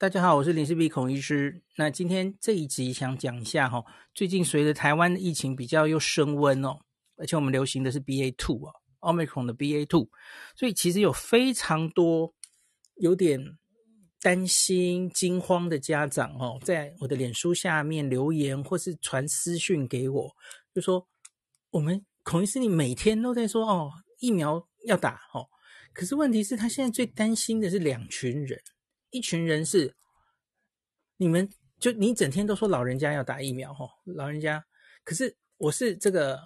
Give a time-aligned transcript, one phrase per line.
[0.00, 1.60] 大家好，我是林氏璧孔医师。
[1.76, 6.78] 那今天这一集想讲一下哈，最近随着台湾的疫情比较又升温哦，
[7.18, 10.08] 而且我们流行的是 BA two 啊，Omicron 的 BA two，
[10.56, 12.32] 所以其实有非常多
[12.94, 13.58] 有点
[14.22, 20.34] 担心、惊慌的家长哦，在我的脸书下面留言或是传私讯给我，
[20.74, 21.06] 就说
[21.72, 25.44] 我们孔医师，你每天都在说哦，疫苗要打哦，
[25.92, 28.58] 可是问题是，他现在最担心的是两群人。
[29.10, 29.94] 一群人是
[31.16, 31.48] 你们，
[31.78, 34.64] 就你整天都说老人家要打疫苗哈，老人家，
[35.04, 36.40] 可是我是这个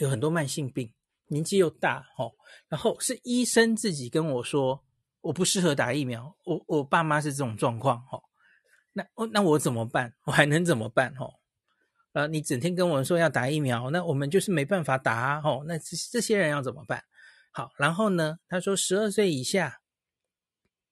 [0.00, 0.92] 有很多慢性病，
[1.26, 2.30] 年纪又大哈，
[2.68, 4.84] 然后是医生自己跟我说
[5.20, 8.20] 我不适合打疫苗，我我爸妈是这种状况哈，
[8.92, 10.14] 那哦那我怎么办？
[10.24, 11.26] 我还能怎么办哈？
[12.12, 17.02] 呃，你整天跟我说要打疫苗，那我们就是没办法打哈，那这这些人要怎么办？
[17.50, 19.80] 好，然后呢，他说十二岁以下。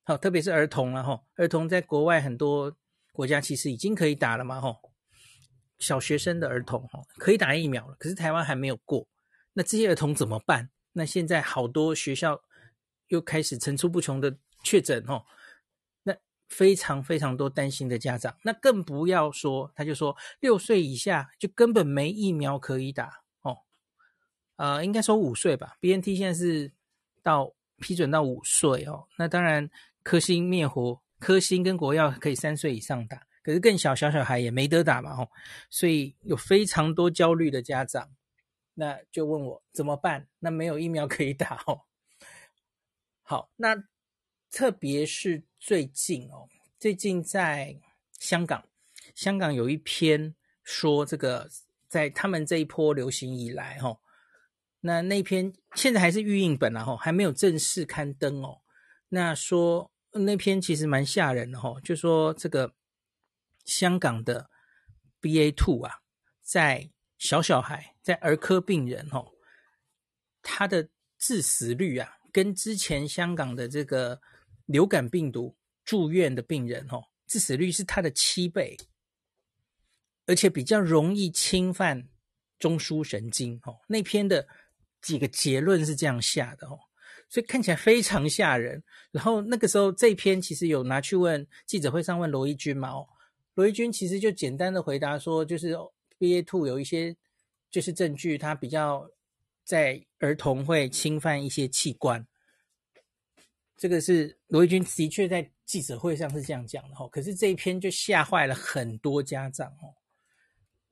[0.05, 2.77] 好，特别是儿童了哈，儿童在国外很多
[3.12, 4.77] 国家其实已经可以打了嘛哈，
[5.79, 9.07] 小学生的儿童哈可以打疫苗了，可是台湾还没有过，
[9.52, 10.71] 那这些儿童怎么办？
[10.95, 12.43] 那现在好多学校
[13.07, 15.24] 又开始层出不穷的确诊哦，
[16.02, 16.13] 那
[16.48, 23.59] 非常非常多担心的家长，那更不要说，他就说六岁以下就根本没疫苗可以打哦，
[24.57, 26.73] 呃，应该说五岁吧，BNT 现在是
[27.23, 29.71] 到批准到五岁哦，那当然。
[30.02, 35.30] 科兴灭活，科兴跟国药可以三岁以上打，可是更小小小孩也没得打嘛吼，
[35.70, 38.10] 所以有非常多焦虑的家长，
[38.74, 40.26] 那就问我怎么办？
[40.40, 41.82] 那没有疫苗可以打哦。
[43.23, 43.84] 好，那
[44.50, 46.48] 特别是最近哦，
[46.80, 47.78] 最近在
[48.18, 48.66] 香港，
[49.14, 51.48] 香港有一篇说这个
[51.86, 54.00] 在他们这一波流行以来吼，
[54.80, 58.62] 那那篇现在还是预印本啊吼，还没有正式刊登哦，
[59.08, 59.91] 那说。
[60.13, 62.74] 那篇其实蛮吓人的哈，就说这个
[63.65, 64.50] 香港的
[65.21, 66.00] BA two 啊，
[66.43, 69.25] 在小小孩、在儿科病人哈，
[70.42, 70.88] 他的
[71.19, 74.20] 致死率啊，跟之前香港的这个
[74.66, 78.76] 流感病毒住院的病人哈，致死率是他的七倍，
[80.26, 82.09] 而且比较容易侵犯
[82.59, 83.81] 中枢神经哦。
[83.88, 84.47] 那篇的
[85.00, 86.78] 几个结论是这样下的哦。
[87.32, 88.82] 所以看起来非常吓人。
[89.10, 92.91] 然后那个时候，这一篇其实有拿去问记者会上问罗一军嘛？
[92.91, 93.09] 哦，
[93.54, 95.75] 罗一军其实就简单的回答说，就是
[96.19, 97.16] B A Two 有一些
[97.71, 99.10] 就是证据，它比较
[99.65, 102.26] 在儿童会侵犯一些器官。
[103.78, 107.09] 这个是罗一军的确在记者会上是这样讲的哈。
[107.09, 109.97] 可是这一篇就吓坏了很多家长哦。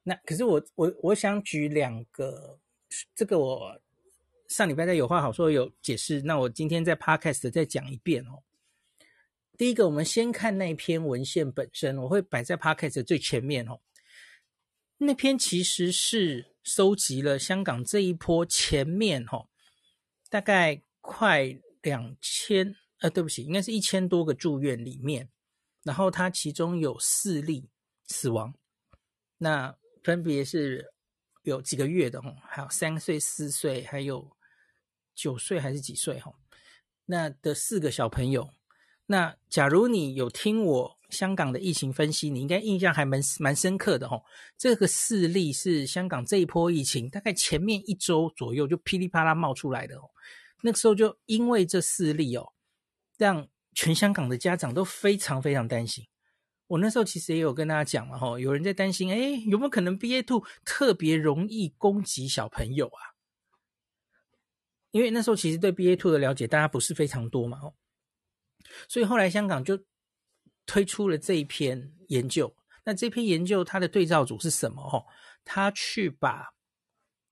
[0.02, 2.58] 那可是我我我想举两个，
[3.14, 3.78] 这个我。
[4.50, 8.42] 上礼拜在有话好说有解释，那我今天在 Podcast 再讲一遍哦。
[9.56, 13.80] 第一个，我们先看那篇文献本身，我会摆在 Podcast 最前面哦。
[14.98, 19.46] 那篇其实是收集了香港这一波前面哈，
[20.28, 25.30] 大概快两千，呃，对不起，应该是一千多个住院里面，
[25.84, 27.70] 然后它其中有四例
[28.08, 28.52] 死亡，
[29.38, 29.72] 那
[30.02, 30.92] 分别是
[31.42, 34.28] 有几个月的哦，还有三岁、四岁，还有。
[35.14, 36.18] 九岁还是几岁？
[36.20, 36.32] 哈，
[37.06, 38.50] 那的四个小朋友。
[39.06, 44.22] 那假如你有听我香港的疫情分析，你应该印象还蛮蛮深刻的哈。
[44.56, 50.10] 这个事例是香港这一波疫情大概前面一周左右就噼里啪啦冒出来的哦。
[50.62, 52.52] 那个时候就因为这四例哦，
[53.18, 56.06] 让全香港的家长都非常非常担心。
[56.68, 63.09] 我那时候其实也有跟大家讲了哈，有人在担心，诶，有没有可能 BA two 特别容易攻击小朋友啊？
[64.90, 67.74] 因为那时候其实对 BA two 的了解，大家不是非常多嘛，哦，
[68.88, 69.78] 所以后来香港就
[70.66, 72.54] 推出了这一篇研究。
[72.84, 74.82] 那这篇研究它的对照组是什么？
[74.82, 75.04] 哦，
[75.44, 76.48] 他去把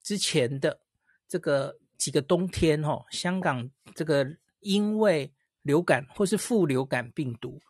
[0.02, 0.80] 之前的
[1.26, 5.32] 这个几个冬天，哦，香港这个因为
[5.62, 7.60] 流感或是副流感病毒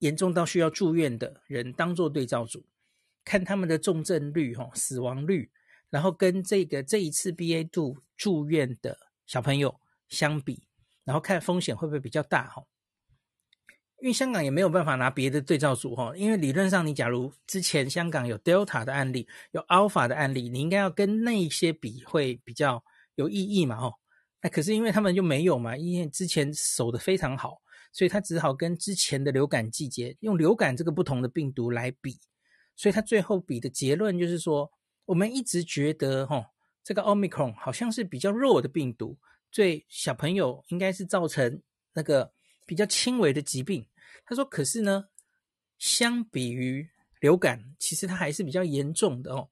[0.00, 2.66] 严重到需要住院的人当做对照组，
[3.24, 5.50] 看他们的重症率，哦，死亡率。
[5.90, 8.98] 然后跟这个这一次 BA two 住院的
[9.28, 10.64] 小朋友相比，
[11.04, 12.64] 然后看风险会不会比较大哈？
[14.00, 22.82] 因为香港也没有办法拿别的对照组哈，因为理论上你假如之前香港有 Delta 的案例，有 Alpha 的案例，你应该要跟那一些比会比较
[23.14, 23.92] 有意义嘛哈？
[24.40, 27.60] 那可是因为他们就没有嘛，因为之前守得非常好，
[27.92, 32.18] 所以他只好跟之前的流感季节用流感这个不同的病毒来比，
[32.74, 34.72] 所以他最后比的结论就是说。
[35.08, 36.50] 我们一直觉得，哈，
[36.88, 39.18] 这个 Omicron 好像是比较弱的病毒，
[39.50, 41.60] 对小朋友应该是造成
[41.92, 42.32] 那个
[42.64, 43.86] 比较轻微的疾病。
[44.24, 45.10] 他说，可是呢，
[45.76, 46.88] 相比于
[47.20, 49.50] 流感，其实它还是比较严重的哦。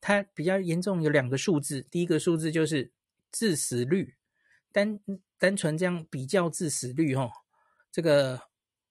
[0.00, 2.92] 它比较严重有两个数字，第一个数字就是
[3.32, 4.14] 致死率，
[4.70, 5.00] 单
[5.36, 7.28] 单纯这样比较致死率哦，
[7.90, 8.40] 这个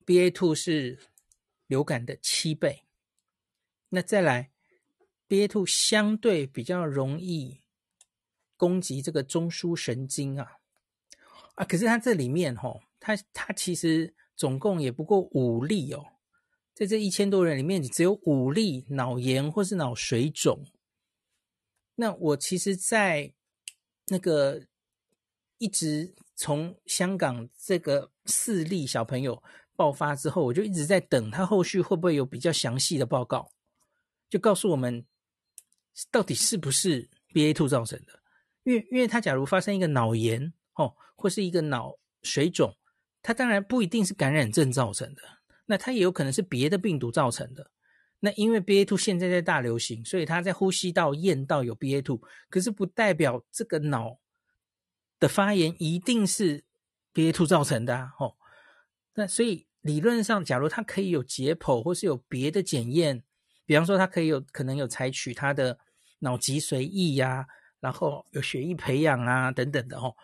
[0.03, 0.99] B A two 是
[1.67, 2.83] 流感的七倍。
[3.87, 4.51] 那再来
[5.25, 7.61] B A two 相对比较容易
[8.57, 10.57] 攻击这个中枢神经啊
[11.55, 16.05] 啊，可是它这里面哈、哦，它它其实总共也不过五例哦，
[16.73, 20.65] 在这一千多人里面，只有五例脑炎或是脑水肿。
[21.95, 23.33] 那我其实，在
[24.07, 24.61] 那个
[25.57, 29.41] 一直从香港这个四例小朋友
[29.75, 33.51] 爆发之后，我就一直在等他后续会不会有比较详细的报告，
[34.29, 35.03] 就告诉我们
[36.11, 38.19] 到底是不是 B A Two 造成的。
[38.67, 42.75] 因为，因为他假如发生一个脑炎哦，或是一个脑水肿，
[43.23, 45.21] 它当然不一定是感染症造成的，
[45.67, 47.71] 那它也有可能是别的病毒造成的。
[48.19, 52.19] 那因为 B A two 现在在大流行，所以他在呼吸道验到有 B A two，
[52.49, 54.19] 可是不代表这个脑
[55.17, 56.65] 的发炎一定是
[57.13, 58.11] B A two 造成的啊！
[58.19, 58.35] 哦，
[59.13, 63.23] 那所以理论上，假如他可以有解剖或是有别的检验，
[63.65, 65.79] 比方说他可以有可能有采取他的
[66.19, 67.47] 脑脊髓液呀，
[67.79, 70.15] 然后有血液培养啊等等的哦，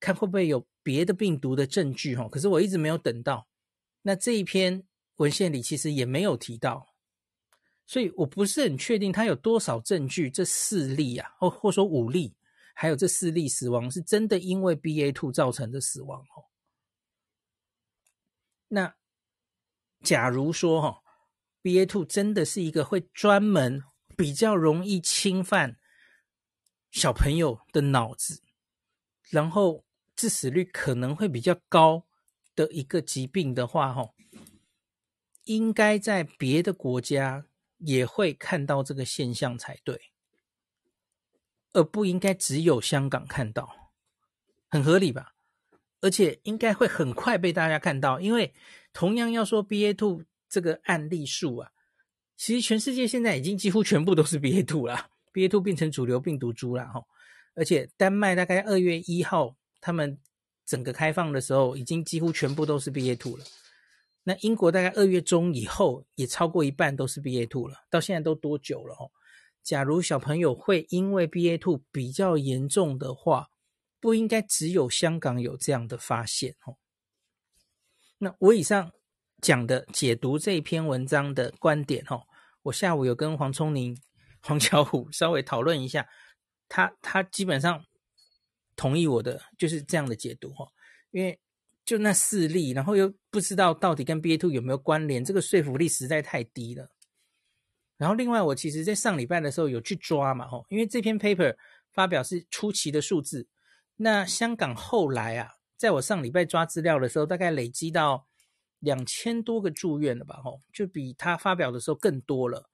[0.00, 2.28] 看会不会有别的病毒的证据哦。
[2.28, 3.46] 可是我一直没有等到，
[4.02, 4.84] 那这一篇
[5.16, 6.94] 文献里其实也没有提到。
[7.86, 12.34] 所以我不是很确定他有多少证据，这四例啊，或或说五例，
[12.72, 16.48] 还有这四例死亡是真的因为 B A two 造成的死亡哦。
[18.68, 18.94] 那
[20.02, 21.02] 假如说哈
[21.60, 23.82] B A two 真的是一个会专门
[24.16, 25.76] 比较容易侵犯
[26.94, 28.40] 小朋友的脑子，
[29.28, 29.84] 然后
[30.16, 32.06] 致死率可能会比较高
[32.54, 34.14] 的一个疾病的话，哈，
[35.42, 37.46] 应该在别的国家。
[37.78, 40.12] 也会看到这个现象才对，
[41.72, 43.92] 而不应该只有香港看到，
[44.70, 45.34] 很合理吧？
[46.00, 48.54] 而且应该会很快被大家看到，因为
[48.94, 51.72] 同样要说 BA two 这个案例数啊，
[52.36, 57.02] 其实全世界现在已经几乎全部都是 BA two 了，BA.2 变成主流病毒株了哈。
[57.54, 60.18] 而且丹麦大概二月一号他们
[60.64, 63.44] 整个开放的时候，已经几乎全部都是 BA.2 了。
[64.22, 69.10] 那英国大概二月中以后也超过一半都是 BA.2 了，到现在都多久了哦？
[69.62, 73.48] 假如小朋友会因为 BA.2 比较严重的话，
[74.00, 76.76] 不应该只有香港有这样的发现哦。
[78.18, 78.92] 那我以上
[79.40, 82.22] 讲的解读这篇文章的观点哦，
[82.62, 83.94] 我下午有跟黄聪宁、
[84.44, 86.06] 黄巧虎 稍微讨论一下，
[86.68, 87.84] 他他基本上
[88.76, 90.72] 同意我的就是这样的解读哦，
[91.10, 91.40] 因为。
[91.86, 96.88] 就那四例，然后又不知道到底跟 BA two 有没有关联，这个说服力实在太低了。
[97.98, 101.54] 然后另外，我其实在上礼拜的时候有去抓嘛，吼，因为这篇 paper
[101.92, 103.46] 发表是初期的数字，
[103.96, 108.26] 那香港后来啊，在我上礼拜抓资料的时候，大概累积到
[108.78, 112.70] 两千多个住院了吧，吼，就比他发表的时候更多了。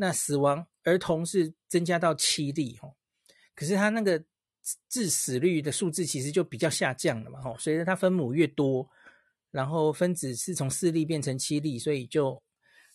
[0.00, 2.96] 那死亡儿童是增加到七例，哦，
[3.54, 4.24] 可是他那个。
[4.90, 8.88] 致死率的数字其实就比较下降了嘛，吼，随着它分母越多，
[9.50, 12.40] 然后分子是从四例变成七例，所以就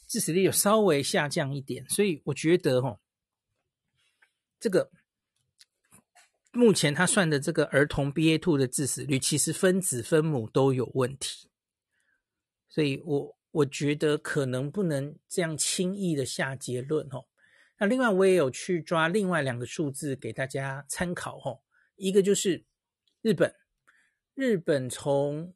[0.07, 1.83] 致死率有稍微下降一点。
[1.89, 2.99] 所以我觉得，吼，
[4.59, 4.91] 这个
[6.51, 11.49] 目前他算的这个儿童 BA two 的致死率，其实分子分母都有问题，
[12.69, 17.25] 所以我我觉得可能不能这样轻易的下结论，哦。
[17.77, 21.61] 那另外我也有去抓另外两个数字给大家参考哦，
[21.95, 22.65] 一个就是
[23.21, 23.55] 日本，
[24.33, 25.53] 日本从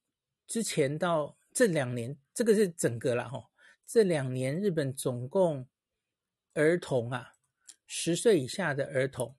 [0.47, 3.49] 之前到这两年，这个是整个啦吼，
[3.85, 5.67] 这两年日本总共
[6.53, 7.33] 儿童啊，
[7.85, 9.35] 十岁以下的儿童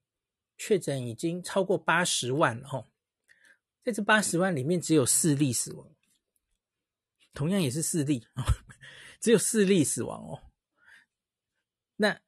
[0.59, 2.91] 确诊已经超过八十万了吼，
[3.83, 5.91] 在这八十万里面只有四例死亡，
[7.35, 8.27] 同样也是四例，
[9.21, 10.43] 只有四例死亡哦，
[11.97, 12.21] 那。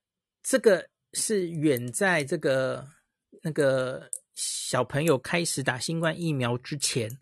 [0.44, 2.84] 这个是远在这个
[3.42, 7.20] 那个小朋友开始打新冠疫苗之前，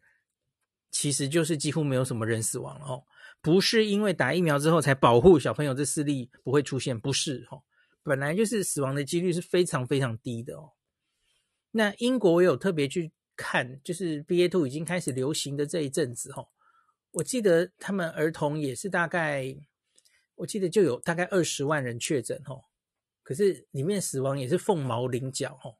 [0.90, 3.04] 其实就是几乎没有什么人死亡了哦。
[3.42, 7.62] 不是因为打疫苗之后才保护小朋友这四例不会出现，不是哦，
[8.02, 10.72] 本来就是死亡的几率是非常非常低的哦。
[11.72, 16.48] 那英国我有特别去看，就是 BA two 已经开始流行的这一阵子哦，
[17.12, 19.56] 我记得他们儿童也是大概，
[20.36, 22.64] 我记得就有大概二十万人确诊哦。
[23.22, 25.70] 可是里面死亡也是凤毛麟角哈，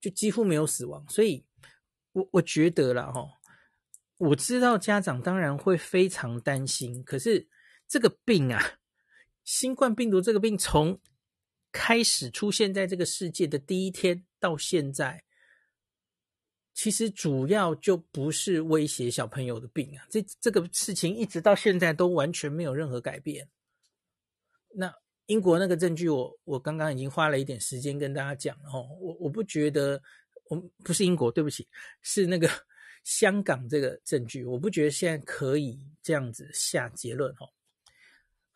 [0.00, 1.44] 就几乎没有死亡，所以
[2.12, 3.28] 我我觉得啦哈，
[4.18, 7.48] 我知道家长当然会非常担心，可是
[7.86, 8.78] 这个病啊，
[9.44, 11.00] 新冠病毒这个病从
[11.70, 15.22] 开始出现在这个世界的第一天到现在，
[16.76, 23.48] 其实主要就不是威胁小朋友的病啊，这这个事情一直到现在都完全没有任何改变。
[24.74, 29.98] 那英国那个证据我，我刚刚已经花了一点时间跟大家讲了哦，我我不觉得，
[30.50, 31.66] 我不是英国，对不起，
[32.02, 32.46] 是那个
[33.04, 37.48] 香港这个证据，我不觉得现在可以这样子下结论哦。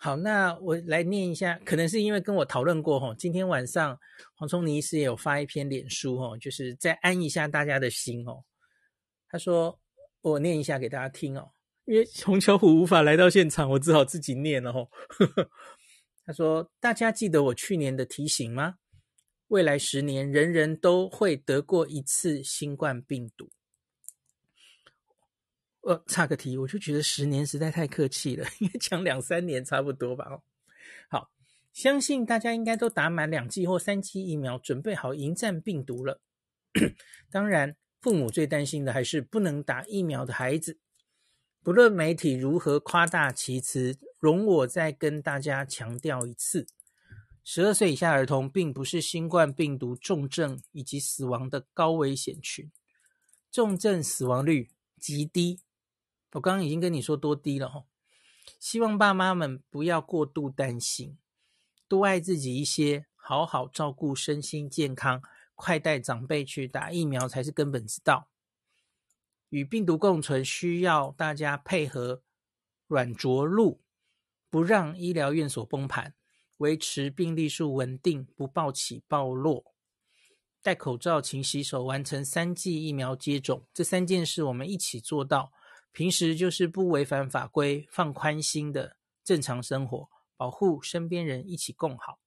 [0.02, 3.98] 好，那我来念一下，可能是因为跟我讨论过吼，今天晚上
[4.34, 8.42] 黄聪尼医师也有发一篇脸书吼，就是再安一下大家的心哦。
[9.28, 9.78] 他说
[10.22, 11.52] 我念一下给大家听哦，
[11.84, 14.88] 因为洪巧虎无法来到现场，我只好自己念了吼。
[16.24, 18.76] 他说：大家记得我去年的提醒吗？
[19.48, 23.50] 未来十年，人人都会得过一次新冠病毒。
[25.82, 30.26] 呃，差个题，我就觉得十年实在太客气了，应该讲两三年差不多吧。
[30.30, 30.42] 哦，
[31.08, 31.30] 好，
[31.72, 36.20] 相信大家应该都打满两剂或三剂疫苗，准备好迎战病毒了。
[37.30, 40.78] 当然，父母最担心的还是不能打疫苗的孩子。
[41.62, 46.66] 不论媒体如何夸大其词，容我再跟大家强调一次：
[47.42, 52.70] 十二岁以下儿童并不是新冠病毒重症以及死亡的高危险群，
[53.50, 54.68] 重症死亡率
[54.98, 55.60] 极低。
[56.32, 57.84] 我刚刚已经跟你说多低了哈，
[58.58, 61.18] 希望爸妈们不要过度担心，
[61.88, 65.20] 多爱自己一些，好好照顾身心健康，
[65.56, 68.28] 快带长辈去打疫苗才是根本之道。
[69.48, 72.22] 与病毒共存，需要大家配合
[72.86, 73.80] 软着陆，
[74.48, 76.14] 不让医疗院所崩盘，
[76.58, 79.74] 维持病例数稳定，不暴起暴落。
[80.62, 85.52] 戴口罩、勤洗手，完成三剂疫苗接种，这三件事我们一起做到。
[85.92, 92.18] 平时就是不违反法规，放宽心的正常生活，保护身边人，一起共好。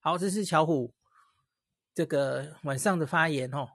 [0.00, 0.94] 好，这是巧虎
[1.94, 3.70] 这个晚上的发言哦，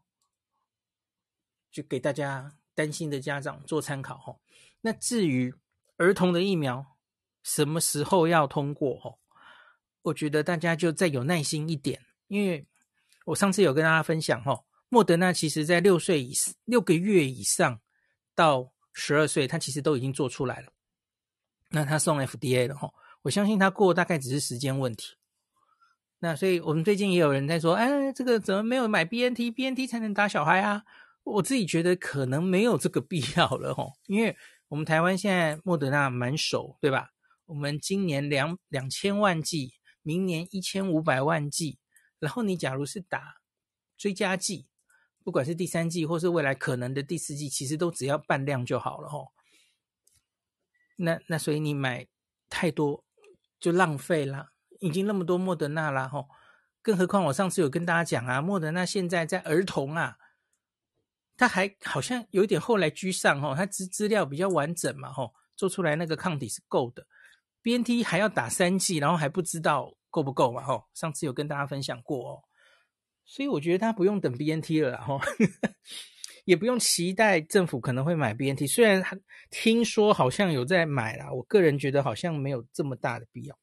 [1.71, 4.39] 就给大家担心的家长做参考哦。
[4.81, 5.53] 那至于
[5.97, 6.97] 儿童的疫苗
[7.43, 9.17] 什么时候要通过哦，
[10.03, 12.67] 我觉得大家就再有耐心一点，因为
[13.25, 16.33] 我上次有跟大家分享哦，莫德纳其实在六岁以
[16.65, 17.81] 六个月以上
[18.33, 20.71] 到十二岁，他其实都已经做出来了，
[21.69, 25.15] 那他送 FDA 了哈，我相信他过大概只是时间问题。
[26.19, 30.83] 那所以我们最近也有人在说，哎，这个怎么没有买 BNT？BNT 才能打小孩啊？
[31.23, 34.35] 我自己觉得可能没有这个必要了哈，因为
[34.67, 37.09] 我们台湾现在莫德纳满手，对吧？
[37.45, 41.79] 我们今年两两千万剂，明年一千五百万剂，
[42.19, 43.35] 然后你假如是打
[43.97, 44.67] 追加剂。
[45.23, 49.31] 不管是第三季或是未来可能的第四季，其实都只要半量就好了吼。
[50.97, 52.07] 那那所以你买
[52.49, 53.03] 太多
[53.59, 56.27] 就浪费了，已经那么多莫德纳了吼。
[56.81, 60.17] 更何况我上次有跟大家讲啊，莫德纳现在在儿童啊，
[61.37, 67.05] 他还好像有点后来居上吼，他资资料比较完整嘛吼，做出来那个抗体是够的。
[67.61, 70.85] BNT 还要打三剂，然后还不知道够不够嘛吼。
[70.95, 72.43] 上次有跟大家分享过哦。
[73.31, 75.17] 所以我觉得他不用等 BNT 了，哈
[76.43, 78.67] 也不用期待政府可能会买 BNT。
[78.67, 79.17] 虽然他
[79.49, 83.57] 听说好像有在买啦，我个人觉得好像没有这么大的必要。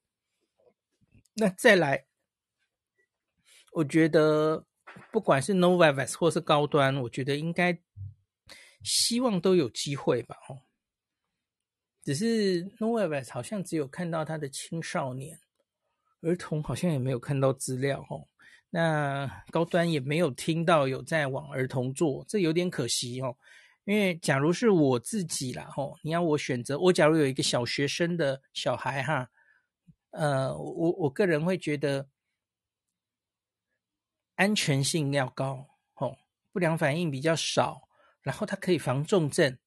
[1.35, 2.07] 那再来，
[3.73, 4.65] 我觉得
[5.11, 7.79] 不管是 Novavax 或是高端，我觉得应该
[8.81, 10.35] 希望都有机会吧。
[10.49, 10.65] 哦，
[12.03, 15.39] 只是 Novavax 好像只有看到他的青少年，
[16.21, 18.27] 儿童好像也没有看到资料哦。
[18.71, 23.35] 那高端也没有听到有在往儿童做，这有点可惜哦。
[23.85, 29.31] 因为假如是我自己啦，吼，你要我选择，我假如有一个小学生的小孩哈，
[30.11, 32.07] 呃，我我个人会觉得
[34.35, 36.17] 安全性要高，吼，
[36.51, 37.89] 不良反应比较少，
[38.21, 39.57] 然后它可以防重症，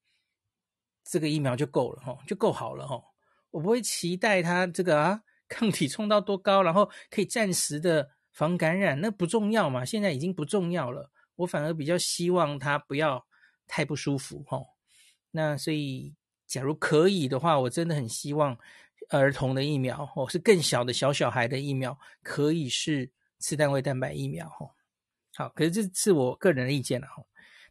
[1.02, 3.04] 这个疫苗就够了，吼，就够好了，吼。
[3.50, 8.12] 我不会期待它这个啊抗体冲到多高，然后可以暂时的。
[8.32, 11.10] 防感染那不重要嘛，现在已经不重要了。
[11.36, 13.26] 我反而比较希望他不要
[13.66, 14.66] 太不舒服吼。
[15.30, 16.14] 那所以，
[16.46, 18.58] 假如可以的话，我真的很希望
[19.08, 24.72] 儿童的疫苗哦，是更小的小小孩的疫苗，可以是次单位蛋白疫苗吼。
[25.34, 27.26] 好，可是这是我个人的意见了吼。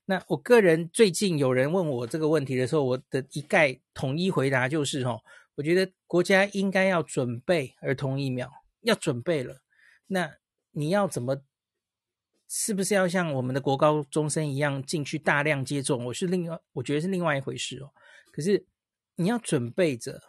[0.05, 5.21] 那我个人最近有人问我这个问题的时候，我的一概统一回答就是吼，
[5.55, 8.51] 我觉得国家应该要准备儿童疫苗，
[8.81, 9.61] 要准备了。
[10.07, 10.35] 那
[10.71, 11.43] 你要怎么？
[12.53, 16.03] 是不是要像我们的国高中生一样进去大量接种？
[16.03, 17.93] 我是另外，我觉得是另外一回事哦。
[18.29, 18.65] 可是
[19.15, 20.21] 你要准备着，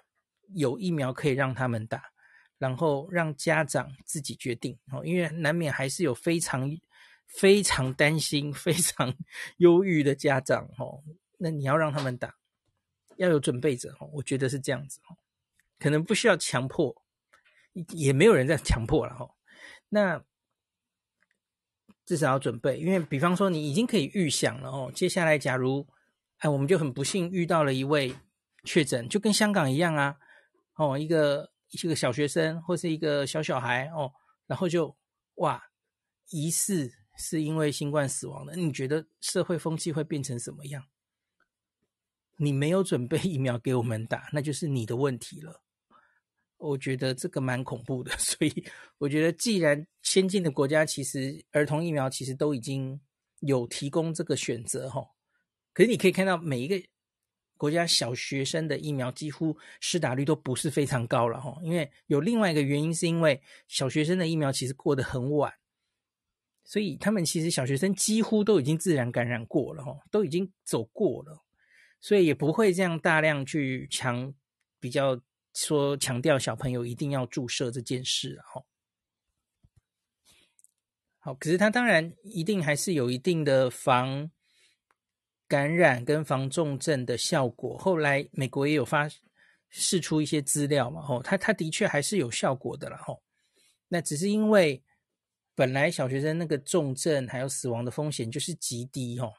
[0.55, 2.13] 有疫苗可以让他们打，
[2.59, 6.71] 然后让家长自己决定哦，因为难免还是有非常
[7.27, 9.13] 非常担心、 非常
[9.57, 11.03] 忧郁的家长哦。
[11.39, 12.37] 那你要让他们打，
[13.17, 14.09] 要有准备者哦。
[14.13, 15.19] 我觉得是这样子哦，
[15.81, 17.03] 可能不需要强迫，
[17.89, 19.29] 也没有人在强迫了哈。
[19.89, 20.25] 那
[22.05, 25.87] 至少要准备，因为比方说你已经可以预想了哦，接下来假如
[26.39, 28.15] 哎，我们就很不幸遇到了一位
[28.65, 30.17] 确诊，就跟香港一样啊。
[30.75, 34.13] 哦，一个一个小学生或是一个小小孩哦，
[34.47, 34.97] 然后就
[35.37, 35.63] 哇，
[36.31, 38.57] 疑似是因为新冠死亡的。
[38.57, 40.85] 你觉得社会风气会变成什么样？
[42.39, 45.62] 你没有准备疫苗给我们打，那就是你的问题了。
[46.63, 48.65] 我觉得这个蛮恐怖的， 所以
[48.99, 53.01] 我觉得既然先进的国家其实儿童疫苗其实都已经
[53.41, 55.05] 有提供这个选择哈，
[55.73, 56.83] 可是你可以看到每一个。
[57.59, 65.55] 国家小学生的疫苗几乎施打率都不是非常高了哈，因为有另外一个原因，是因为小学生的疫苗其实过得很晚，
[66.65, 71.41] 所以他们其实小学生几乎都已经自然感染过了哈，都已经走过了，
[72.01, 74.35] 所以也不会这样大量去强
[74.81, 75.21] 比较
[75.55, 78.63] 说强调小朋友一定要注射这件事哈。
[81.19, 84.31] 好，可是他当然一定还是有一定的防。
[85.49, 89.07] 感染跟防重症的效果，后来美国也有发
[89.69, 93.23] 释出一些资料嘛，吼，它它的确还是有效果的啦，吼。
[93.89, 94.83] 那只是因为
[95.55, 99.35] 本来小学生那个重症还有死亡的风险就是极低，吼。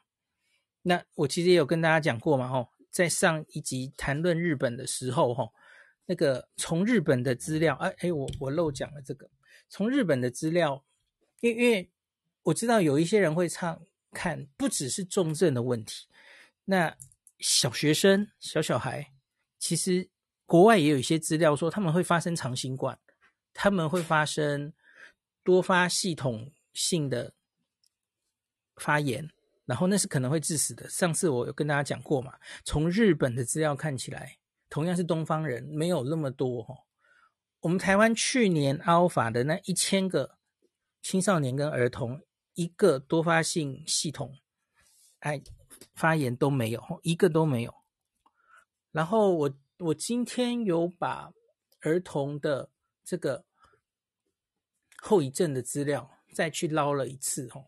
[0.82, 5.52] 那我其实也有跟大家讲过嘛，吼，在上一集谈论日本的时候，吼，
[6.06, 9.30] 那个从日本的资料，哎哎，我我漏讲了这个，
[9.68, 10.84] 从日本的资料，
[11.40, 11.90] 因为因为
[12.42, 13.82] 我知道有一些人会唱。
[14.16, 16.06] 看，不只是重症的问题，
[16.66, 16.96] 那
[17.40, 19.12] 小学生、小小孩，
[19.58, 20.08] 其实
[20.46, 22.96] 国外也有一些资料说他们会发生长新冠，
[23.52, 24.72] 他们会发生
[25.42, 27.34] 多发系统性的
[28.76, 29.28] 发炎，
[29.64, 30.88] 然后那是可能会致死的。
[30.88, 36.74] 上次我有跟大家讲过嘛，从日本的资料看起来，同样是东方人，没有那么多哈。
[37.60, 40.38] 我们台湾去年阿尔法的那一千个
[41.00, 42.20] 青少年跟儿童。
[42.56, 44.38] 一个多发性系统
[45.18, 45.42] 哎
[45.92, 47.74] 发炎都没有，一个都没有。
[48.92, 51.32] 然后我我今天有把
[51.80, 52.70] 儿童的
[53.02, 53.44] 这个
[54.98, 57.64] 后遗症的资料再去捞了一次哈。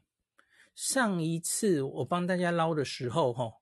[0.76, 3.54] 上一次我帮大家捞的时候哈，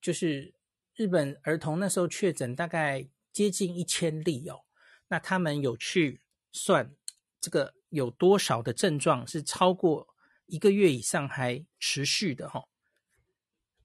[0.00, 0.54] 就是
[0.98, 4.60] 日本儿童那时候确诊大概接近一千例哦。
[5.08, 6.20] 那他们有去
[6.52, 6.94] 算
[7.40, 10.06] 这个有多少的症状是超过。
[10.50, 12.64] 一个月以上还持续的哈，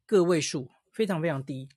[0.05, 1.67] 个位数非常非常低。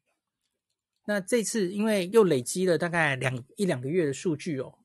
[1.06, 4.78] 那这次因为又累积了大概两一两个月的数据哦，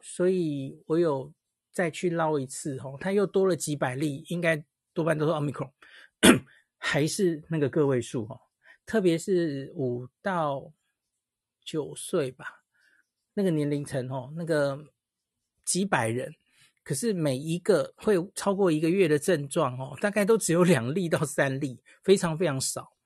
[0.00, 1.34] 所以我有
[1.72, 5.72] 再去捞一次哦，它又多了几百例，应该多半都是 Omicron，
[6.78, 8.40] 还是那个个位数哦，
[8.90, 10.72] 特别是五到
[11.64, 12.64] 九岁吧，
[13.34, 14.84] 那个年龄层哦，那个
[15.64, 16.34] 几百人。
[16.82, 22.96] 可是每一个会超过一个月的症状哦，大概都只有两例到三例，非常非常少。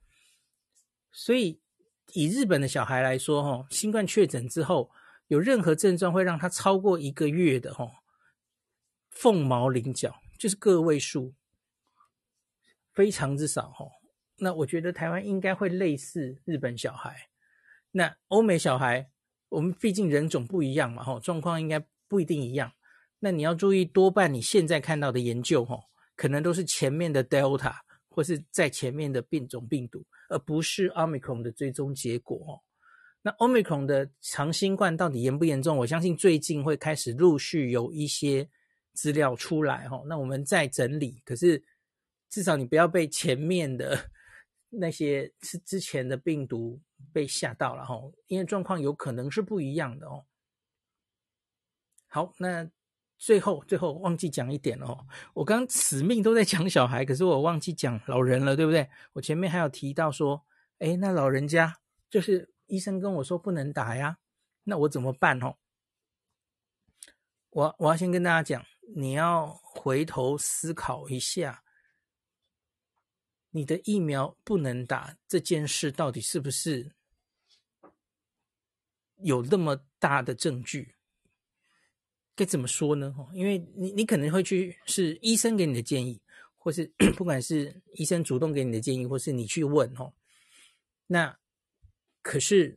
[1.12, 1.60] 所以
[2.14, 4.90] 以日本的小孩来说，哈，新冠确诊之后
[5.26, 7.86] 有任何症状会让他超过一个月的，哈，
[9.10, 11.34] 凤毛麟角，就是个位数，
[12.94, 13.84] 非常之少，哈。
[14.36, 17.28] 那我觉得台湾应该会类似日本小孩，
[17.92, 19.08] 那欧美小孩，
[19.48, 22.72] 我们毕竟人种不一样嘛，哈，状况应该不一定一样。
[23.20, 25.84] 那你要注意，多半你现在看到的研究，吼，
[26.16, 27.74] 可能都是前面的 Delta
[28.08, 32.62] 或是在前面的变种病毒，而不是 Omicron 的最终结果。
[33.22, 35.78] 那 Omicron 的长新冠到底严不严重？
[35.78, 38.46] 我相信最近会开始陆续有一些
[38.92, 41.22] 资料出来，吼，那我们再整理。
[41.24, 41.62] 可是
[42.28, 43.98] 至少你不要被前面的
[44.78, 46.80] 那些是之前的病毒
[47.12, 50.26] 被吓到了，吼，因为状况有可能是不一样的哦。
[52.06, 52.70] 好，那。
[53.16, 55.06] 最后，最后忘记讲一点哦。
[55.34, 58.90] 我刚死命都在讲小孩，可是我忘记讲老人了，对不对？
[59.14, 60.44] 我前面还有提到说，
[60.80, 61.78] 诶，那老人家
[62.10, 64.18] 就是医生跟我说不能打呀，
[64.64, 65.42] 那我怎么办？
[65.42, 65.56] 哦，
[67.50, 71.62] 我我要先跟大家讲，你要回头思考一下，
[73.56, 76.90] 你的疫苗不能打这件事到底是不是
[79.18, 80.96] 有那么大的证据？
[82.34, 83.14] 该怎么说呢？
[83.32, 86.20] 因为你你可能会去是医生给你的建议，
[86.56, 90.12] 或是 不管是医生主动给你的建议，或是你去问哦。
[91.06, 91.38] 那
[92.22, 92.76] 可是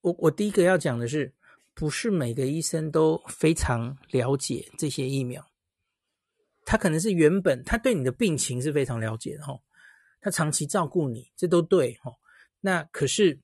[0.00, 1.32] 我我第一个要讲的是，
[1.72, 5.48] 不是每个医生都非常了解这些疫苗。
[6.64, 9.56] 他可能是原本他对你的病情是非常了解的哈，
[10.20, 12.12] 他长期照顾你，这都对哈。
[12.60, 13.40] 那可是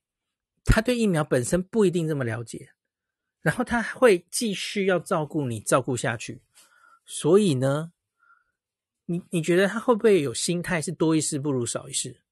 [0.64, 2.70] 他对疫苗本身不一定这么了解，
[3.40, 6.42] 然后他会继续要照顾你，照顾下去。
[7.04, 7.92] 所以呢，
[9.06, 12.22] 你你觉得他会不会有心态是多一事不如少一事？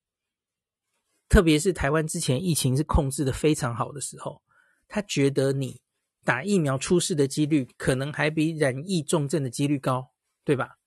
[1.29, 4.43] 特别是台湾之前疫情是控制的非常好的时候，
[4.87, 5.81] 他觉得你
[6.23, 10.13] 打疫苗出事的几率可能还比染疫重症的几率高，
[10.45, 10.79] 对吧？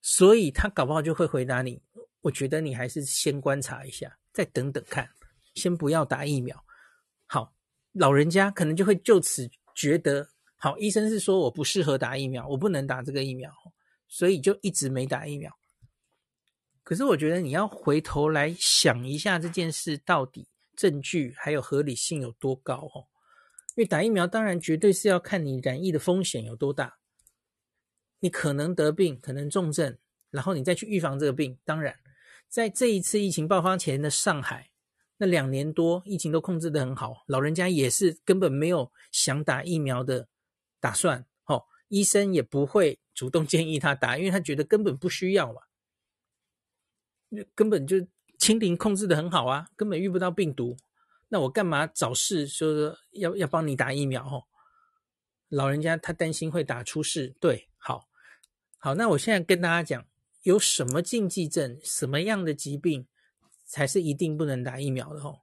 [0.00, 1.82] 所以他搞不好就会回答你，
[2.22, 5.08] 我觉得你还是先观察一下，再等等看，
[5.54, 6.64] 先不要打疫苗。
[7.26, 7.54] 好，
[7.92, 13.52] 老人家可能就会就此觉得，好，医生是说我不适合打疫苗，我不能打这个疫苗，
[14.08, 15.52] 所以就一直没打疫苗。
[16.82, 23.06] 可是我觉得你要回头来想一下这件事到底证据还有合理性有多高哦？
[23.74, 26.98] 因为打疫苗当然绝对是要看你染疫的风险有多大。
[28.20, 29.98] 你可能得病，可能重症，
[30.30, 31.58] 然后你再去预防这个病。
[31.64, 31.98] 当然，
[32.52, 34.72] 在这一次疫情爆发前的上海，
[35.16, 40.28] 那两年多疫情都控制得很好，老人家也是根本没有想打疫苗的
[40.78, 41.24] 打算。
[41.46, 45.62] 哦，医生也不会主动建议他打，因为他觉得根本不需要嘛，
[47.54, 48.06] 根本就
[48.38, 50.76] 清零控制得很好啊，根本遇不到病毒。
[51.28, 54.22] 那我干嘛找事说要要帮你打疫苗？
[54.26, 54.44] 哦，
[55.48, 58.10] 老人家他担心会打出事，对，好。
[58.76, 60.04] 好，那我现在跟大家讲，
[60.42, 63.06] 有什么禁忌症，什么样的疾病
[63.64, 65.42] 才是一定不能打疫苗的哦？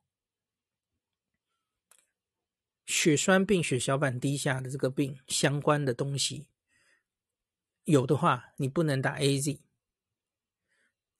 [2.86, 6.50] 血栓病、血小板低下的这个病相关的东西，
[7.84, 9.60] 有的话你不能打 AZ，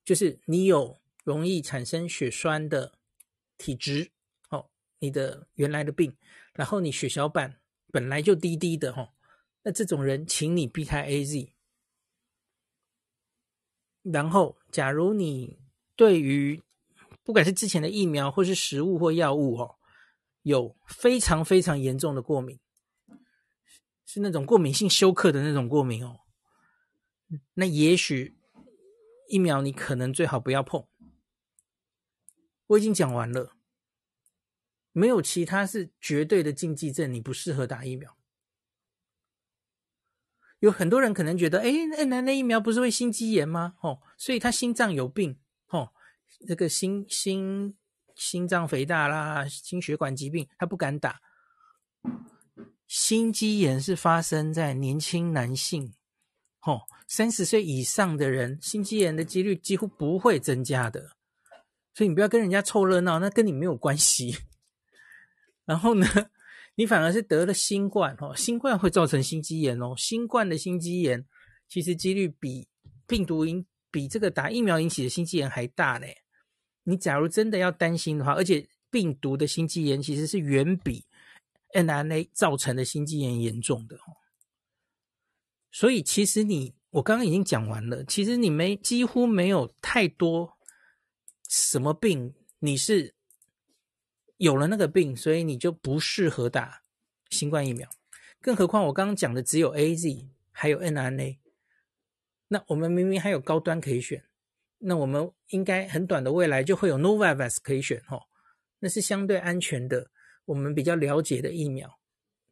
[0.04, 2.98] 就是你有容易产生血栓的
[3.58, 4.12] 体质
[4.50, 6.18] 哦，你的原来的病，
[6.54, 7.62] 然后你血小板
[7.92, 9.14] 本来就低低的哦，
[9.62, 11.52] 那这种人，请你避开 AZ。
[14.12, 15.60] 然后，假如你
[15.96, 16.62] 对于
[17.24, 19.76] 不管是之前的疫苗，或是食物或药物哦，
[20.42, 22.60] 有非常非常严重的过敏，
[24.06, 26.22] 是那种过敏性休克的那种过敏哦，
[27.54, 28.36] 那也许
[29.28, 30.86] 疫苗你可能最好不要碰。
[32.68, 33.54] 我已经讲完了，
[34.92, 38.16] 没有其他是绝对的禁忌症，你不适合打疫苗。
[40.60, 43.76] 有很多人可能觉得，哎，那那那疫苗不是会心肌炎吗？
[43.82, 45.38] 哦，所以他心脏有病，
[45.70, 45.92] 哦，
[46.48, 47.78] 那个心心
[48.16, 51.22] 心脏肥大啦，心血管疾病，他不敢打。
[52.88, 55.94] 心肌炎是发生在年轻男性，
[56.64, 61.12] 哦，三十岁以上的人，心肌炎的几率几乎不会增加的。
[61.94, 64.38] 所以你不要跟人家凑热闹，那跟你没有关系。
[65.66, 66.06] 然后呢？
[66.80, 69.94] 你反而是得了新冠哦，新冠会造成心肌炎哦。
[69.98, 71.26] 新冠的心肌炎
[71.68, 72.70] 其实几率比
[73.06, 76.08] 病毒引比这个打疫苗引起的心肌炎还大呢。
[76.84, 81.04] 你假如真的要担心的话，而且病毒的心肌炎其实是远比
[81.74, 84.16] n r n a 造成的心肌炎严重的哦。
[85.74, 90.58] 所以其实你我刚刚已经讲完了，其实你没几乎没有太多
[91.50, 93.19] 什么病，你是。
[94.40, 96.82] 有了那个病，所以你就不适合打
[97.30, 97.90] 新冠疫苗。
[98.40, 101.40] 更何况我刚刚讲的只有 AZ，还有 n R N A，。
[102.48, 104.24] 那我们明明还有高端可以选，
[104.78, 108.22] 那我们应该很短的未来就会有 Novavax 可以选哦。
[108.80, 110.10] 那是相对安全的，
[110.46, 112.00] 我们比较了解的疫苗。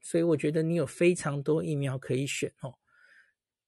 [0.02, 2.76] 所以我觉得你有非常多疫苗可以选哦。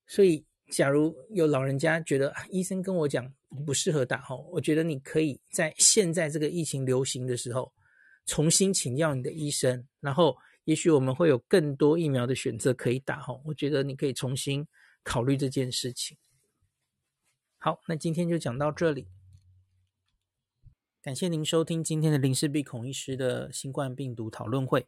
[0.08, 3.34] 所以假如有老人家觉得医生跟我讲
[3.66, 7.72] 不适合打哦，我觉得你可以在现在这个疫情流行的时候。
[8.30, 13.42] 重新请教你的医生，然后也许我们会有更多疫苗的选择可以打哈。
[13.46, 14.68] 我觉得你可以重新
[15.04, 16.16] 考虑这件事情。
[17.58, 19.08] 好，那今天就讲到这里，
[21.02, 24.88] 感谢您收听今天的林氏璧孔医师的新冠病毒讨论会。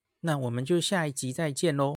[0.21, 1.89] 那我们就下一集再见喽